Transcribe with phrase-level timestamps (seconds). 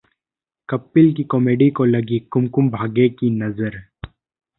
[0.69, 3.79] कपिल की कॉमेडी को लगी 'कुमकुम भाग्य' की नजर...